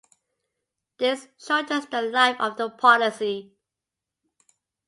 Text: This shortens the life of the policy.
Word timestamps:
This 0.97 1.27
shortens 1.37 1.85
the 1.85 2.01
life 2.01 2.35
of 2.39 2.57
the 2.57 2.71
policy. 2.71 3.53